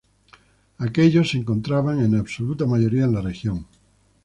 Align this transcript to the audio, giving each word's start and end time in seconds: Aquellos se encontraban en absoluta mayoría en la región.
Aquellos 0.79 1.29
se 1.29 1.37
encontraban 1.37 2.03
en 2.03 2.15
absoluta 2.15 2.65
mayoría 2.65 3.03
en 3.03 3.13
la 3.13 3.21
región. 3.21 3.67